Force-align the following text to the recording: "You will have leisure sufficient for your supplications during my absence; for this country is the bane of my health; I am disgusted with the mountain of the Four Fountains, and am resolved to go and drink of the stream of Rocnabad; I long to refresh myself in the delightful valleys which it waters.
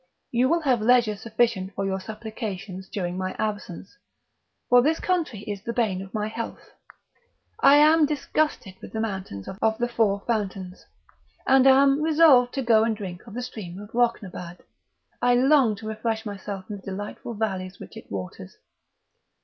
"You 0.31 0.49
will 0.49 0.61
have 0.61 0.81
leisure 0.81 1.15
sufficient 1.15 1.75
for 1.75 1.85
your 1.85 1.99
supplications 1.99 2.89
during 2.89 3.19
my 3.19 3.35
absence; 3.37 3.95
for 4.67 4.81
this 4.81 4.99
country 4.99 5.41
is 5.41 5.61
the 5.61 5.73
bane 5.73 6.01
of 6.01 6.11
my 6.11 6.27
health; 6.27 6.71
I 7.59 7.75
am 7.75 8.07
disgusted 8.07 8.73
with 8.81 8.93
the 8.93 8.99
mountain 8.99 9.45
of 9.61 9.77
the 9.77 9.87
Four 9.87 10.21
Fountains, 10.25 10.83
and 11.45 11.67
am 11.67 12.01
resolved 12.01 12.51
to 12.55 12.63
go 12.63 12.83
and 12.83 12.97
drink 12.97 13.27
of 13.27 13.35
the 13.35 13.43
stream 13.43 13.77
of 13.79 13.91
Rocnabad; 13.93 14.61
I 15.21 15.35
long 15.35 15.75
to 15.75 15.87
refresh 15.87 16.25
myself 16.25 16.67
in 16.71 16.77
the 16.77 16.81
delightful 16.81 17.35
valleys 17.35 17.79
which 17.79 17.95
it 17.95 18.11
waters. 18.11 18.57